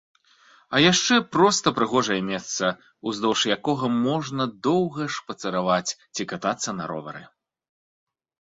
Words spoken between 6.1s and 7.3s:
ці катацца на ровары.